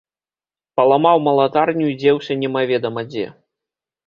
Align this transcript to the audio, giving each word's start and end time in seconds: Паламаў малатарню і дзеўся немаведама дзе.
Паламаў 0.79 1.17
малатарню 1.27 1.85
і 1.93 1.97
дзеўся 2.05 2.39
немаведама 2.45 3.05
дзе. 3.13 3.27